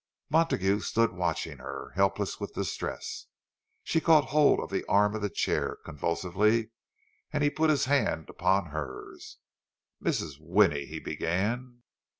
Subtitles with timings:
[0.31, 3.27] Montague stood watching her, helpless with distress.
[3.83, 6.71] She caught hold of the arm of the chair, convulsively,
[7.31, 9.37] and he put his hand upon hers.
[10.03, 10.37] "Mrs.
[10.39, 11.83] Winnie—" he began.